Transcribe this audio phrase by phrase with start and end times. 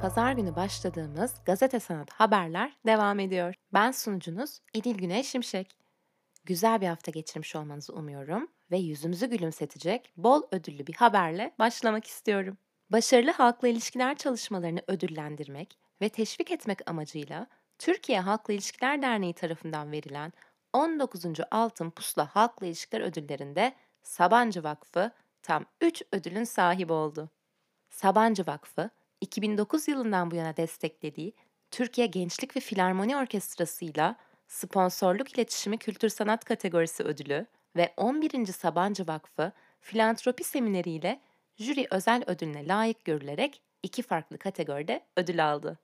[0.00, 3.54] Pazar günü başladığımız Gazete Sanat Haberler devam ediyor.
[3.72, 5.76] Ben sunucunuz İdil Güney Şimşek.
[6.44, 12.56] Güzel bir hafta geçirmiş olmanızı umuyorum ve yüzümüzü gülümsetecek bol ödüllü bir haberle başlamak istiyorum.
[12.90, 17.46] Başarılı halkla ilişkiler çalışmalarını ödüllendirmek ve teşvik etmek amacıyla
[17.78, 20.32] Türkiye Halkla İlişkiler Derneği tarafından verilen
[20.72, 21.24] 19.
[21.50, 25.10] Altın Pusula Halkla İlişkiler Ödülleri'nde Sabancı Vakfı
[25.42, 27.30] tam 3 ödülün sahibi oldu.
[27.90, 28.90] Sabancı Vakfı,
[29.22, 31.34] 2009 yılından bu yana desteklediği
[31.70, 34.16] Türkiye Gençlik ve Filarmoni Orkestrası'yla
[34.48, 37.46] Sponsorluk İletişimi Kültür Sanat kategorisi ödülü
[37.76, 38.46] ve 11.
[38.46, 41.20] Sabancı Vakfı Filantropi Semineri ile
[41.56, 45.78] jüri özel ödülüne layık görülerek iki farklı kategoride ödül aldı.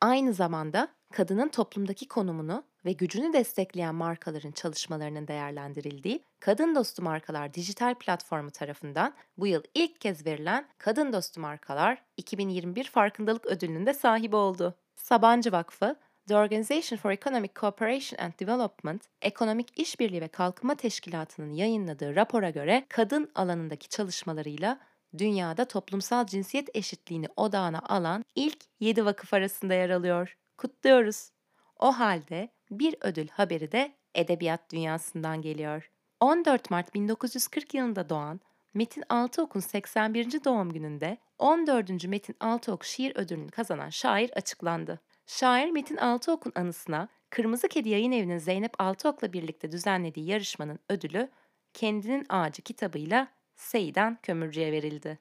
[0.00, 7.94] Aynı zamanda kadının toplumdaki konumunu ve gücünü destekleyen markaların çalışmalarının değerlendirildiği Kadın Dostu Markalar dijital
[7.94, 14.36] platformu tarafından bu yıl ilk kez verilen Kadın Dostu Markalar 2021 farkındalık ödülünün de sahibi
[14.36, 14.74] oldu.
[14.96, 15.96] Sabancı Vakfı,
[16.28, 22.86] The Organization for Economic Cooperation and Development, Ekonomik İşbirliği ve Kalkınma Teşkilatı'nın yayınladığı rapora göre
[22.88, 24.78] kadın alanındaki çalışmalarıyla
[25.18, 30.36] dünyada toplumsal cinsiyet eşitliğini odağına alan ilk 7 vakıf arasında yer alıyor.
[30.58, 31.30] Kutluyoruz.
[31.78, 35.90] O halde bir ödül haberi de edebiyat dünyasından geliyor.
[36.20, 38.40] 14 Mart 1940 yılında doğan
[38.74, 40.44] Metin Altıok'un 81.
[40.44, 42.04] doğum gününde 14.
[42.04, 45.00] Metin Altıok şiir ödülünü kazanan şair açıklandı.
[45.26, 51.28] Şair Metin Altıok'un anısına Kırmızı Kedi Yayın Evi'nin Zeynep Altıok'la birlikte düzenlediği yarışmanın ödülü
[51.74, 55.18] Kendinin Ağacı kitabıyla Seydan Kömürcü'ye verildi.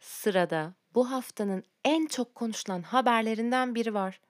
[0.00, 4.20] Sırada bu haftanın en çok konuşulan haberlerinden biri var.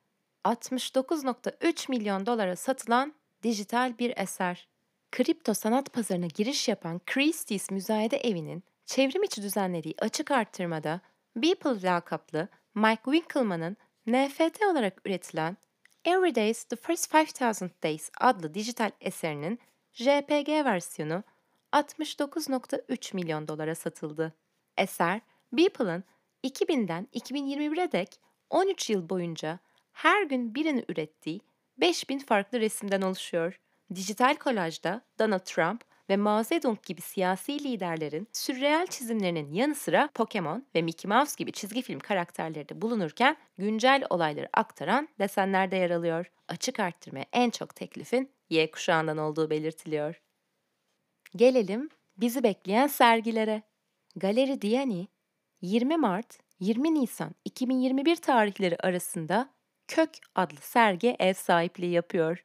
[0.49, 4.69] 69.3 milyon dolara satılan dijital bir eser.
[5.13, 11.01] Kripto sanat pazarına giriş yapan Christie's Müzayede Evi'nin çevrim içi düzenlediği açık arttırmada
[11.37, 13.77] Beeple lakaplı Mike Winkelmann'ın
[14.07, 15.57] NFT olarak üretilen
[16.05, 19.59] Every Days The First 5000 Days adlı dijital eserinin
[19.93, 21.23] JPG versiyonu
[21.73, 24.33] 69.3 milyon dolara satıldı.
[24.77, 25.21] Eser,
[25.53, 26.05] Beeple'ın
[26.45, 28.21] 2000'den 2021'e dek
[28.51, 29.59] 13 yıl boyunca
[29.99, 31.41] her gün birini ürettiği
[31.79, 33.61] 5000 farklı resimden oluşuyor.
[33.95, 40.67] Dijital kolajda Donald Trump ve Mao Zedong gibi siyasi liderlerin sürreel çizimlerinin yanı sıra Pokemon
[40.75, 45.91] ve Mickey Mouse gibi çizgi film karakterleri de bulunurken güncel olayları aktaran desenler de yer
[45.91, 46.31] alıyor.
[46.49, 50.21] Açık arttırmaya en çok teklifin Y kuşağından olduğu belirtiliyor.
[51.37, 53.63] Gelelim bizi bekleyen sergilere.
[54.17, 55.09] Galeri Diani
[55.61, 59.58] 20 Mart 20 Nisan 2021 tarihleri arasında
[59.89, 62.45] Kök adlı sergi ev sahipliği yapıyor.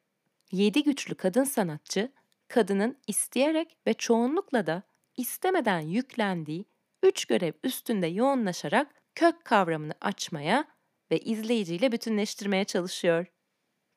[0.51, 2.11] 7 güçlü kadın sanatçı,
[2.47, 4.83] kadının isteyerek ve çoğunlukla da
[5.17, 6.65] istemeden yüklendiği
[7.03, 10.65] üç görev üstünde yoğunlaşarak kök kavramını açmaya
[11.11, 13.25] ve izleyiciyle bütünleştirmeye çalışıyor.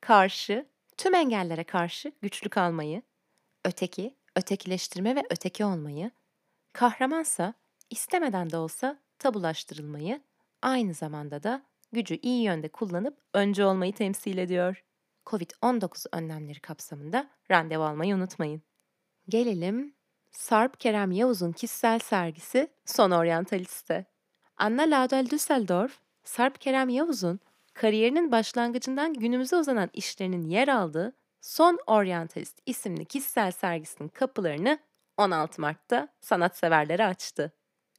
[0.00, 3.02] Karşı, tüm engellere karşı güçlü kalmayı,
[3.64, 6.10] öteki, ötekileştirme ve öteki olmayı,
[6.72, 7.54] kahramansa
[7.90, 10.22] istemeden de olsa tabulaştırılmayı,
[10.62, 11.62] aynı zamanda da
[11.96, 14.84] gücü iyi yönde kullanıp önce olmayı temsil ediyor.
[15.26, 18.62] Covid-19 önlemleri kapsamında randevu almayı unutmayın.
[19.28, 19.94] Gelelim
[20.30, 24.06] Sarp Kerem Yavuz'un kişisel sergisi Son Orientalist'e.
[24.56, 27.40] Anna Laudel Düsseldorf, Sarp Kerem Yavuz'un
[27.74, 34.78] kariyerinin başlangıcından günümüze uzanan işlerinin yer aldığı Son Orientalist isimli kişisel sergisinin kapılarını
[35.16, 37.52] 16 Mart'ta sanatseverlere açtı.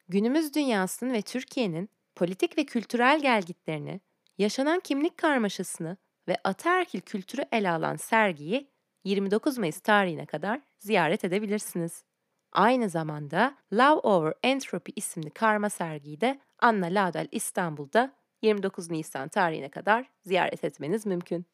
[0.09, 4.01] Günümüz dünyasının ve Türkiye'nin politik ve kültürel gelgitlerini,
[4.37, 5.97] yaşanan kimlik karmaşasını
[6.27, 8.71] ve ataerkil kültürü ele alan sergiyi
[9.03, 12.03] 29 Mayıs tarihine kadar ziyaret edebilirsiniz.
[12.51, 19.69] Aynı zamanda Love Over Entropy isimli karma sergiyi de Anna Laudel İstanbul'da 29 Nisan tarihine
[19.69, 21.45] kadar ziyaret etmeniz mümkün.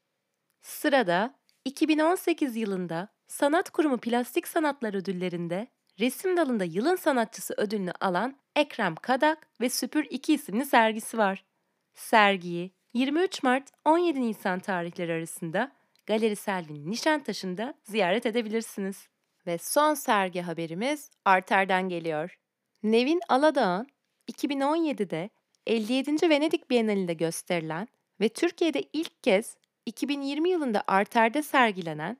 [0.61, 1.35] Sırada
[1.66, 5.67] 2018 yılında Sanat Kurumu Plastik Sanatlar Ödülleri'nde
[5.99, 11.46] resim dalında yılın sanatçısı ödülünü alan Ekrem Kadak ve Süpür 2 isimli sergisi var.
[11.94, 15.72] Sergiyi 23 Mart 17 Nisan tarihleri arasında
[16.05, 19.08] Galeri Selvin Nişantaşı'nda ziyaret edebilirsiniz.
[19.47, 22.40] Ve son sergi haberimiz Arter'den geliyor.
[22.84, 23.88] Nevin Aladağ'ın
[24.32, 25.29] 2017'de
[25.67, 26.29] 57.
[26.29, 27.88] Venedik Bienalinde gösterilen
[28.22, 32.17] ve Türkiye'de ilk kez 2020 yılında Arter'de sergilenen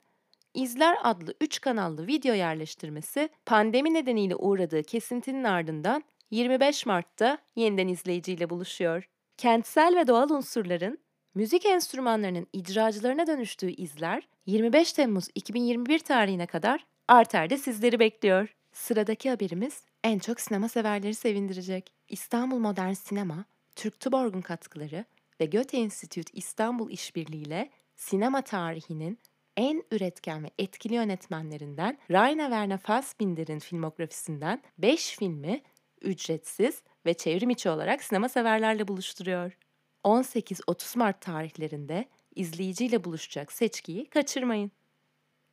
[0.54, 6.04] İzler adlı 3 kanallı video yerleştirmesi pandemi nedeniyle uğradığı kesintinin ardından
[6.34, 9.10] 25 Mart'ta yeniden izleyiciyle buluşuyor.
[9.38, 10.98] Kentsel ve doğal unsurların
[11.36, 18.56] müzik enstrümanlarının icracılarına dönüştüğü izler 25 Temmuz 2021 tarihine kadar Arter'de sizleri bekliyor.
[18.72, 21.94] Sıradaki haberimiz en çok sinema severleri sevindirecek.
[22.10, 23.46] İstanbul Modern Sinema,
[23.76, 25.06] Türk Tuborg'un katkıları
[25.40, 29.20] ve Goethe Institute İstanbul işbirliğiyle sinema tarihinin
[29.58, 35.62] en üretken ve etkili yönetmenlerinden Rainer Werner Fassbinder'in filmografisinden 5 filmi
[36.04, 39.58] ücretsiz ve çevrim içi olarak sinema severlerle buluşturuyor.
[40.04, 42.06] 18-30 Mart tarihlerinde
[42.36, 44.72] izleyiciyle buluşacak seçkiyi kaçırmayın.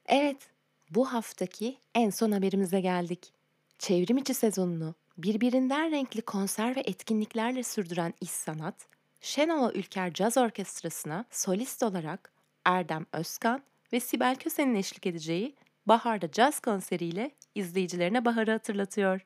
[0.07, 0.51] Evet,
[0.91, 3.33] bu haftaki en son haberimize geldik.
[3.79, 8.75] Çevrim içi sezonunu birbirinden renkli konser ve etkinliklerle sürdüren İş Sanat,
[9.21, 12.33] Şenova Ülker Caz Orkestrası'na solist olarak
[12.65, 13.63] Erdem Özkan
[13.93, 15.55] ve Sibel Köse'nin eşlik edeceği
[15.87, 19.21] Bahar'da Caz konseriyle izleyicilerine baharı hatırlatıyor.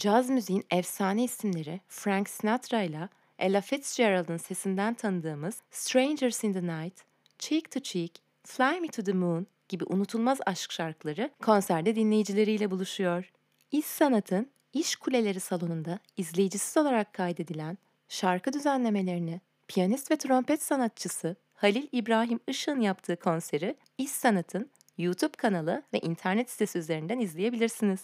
[0.00, 3.08] Caz müziğin efsane isimleri Frank Sinatra ile
[3.38, 7.00] Ella Fitzgerald'ın sesinden tanıdığımız Strangers in the Night,
[7.38, 13.32] Cheek to Cheek, Fly Me to the Moon gibi unutulmaz aşk şarkıları konserde dinleyicileriyle buluşuyor.
[13.72, 21.88] İş Sanat'ın İş Kuleleri salonunda izleyicisiz olarak kaydedilen şarkı düzenlemelerini piyanist ve trompet sanatçısı Halil
[21.92, 28.00] İbrahim Işık'ın yaptığı konseri İş Sanat'ın YouTube kanalı ve internet sitesi üzerinden izleyebilirsiniz.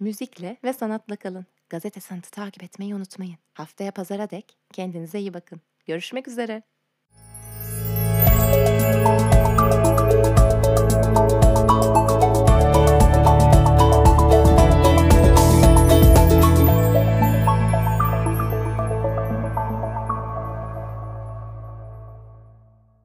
[0.00, 1.46] Müzikle ve sanatla kalın.
[1.68, 3.38] Gazete Sanat'ı takip etmeyi unutmayın.
[3.54, 5.60] Haftaya pazara dek kendinize iyi bakın.
[5.86, 6.62] Görüşmek üzere.